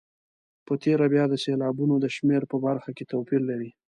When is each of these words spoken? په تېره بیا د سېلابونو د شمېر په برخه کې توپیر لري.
په 0.65 0.73
تېره 0.83 1.05
بیا 1.13 1.23
د 1.29 1.33
سېلابونو 1.43 1.95
د 1.99 2.05
شمېر 2.15 2.41
په 2.51 2.57
برخه 2.65 2.89
کې 2.97 3.09
توپیر 3.11 3.41
لري. 3.49 3.69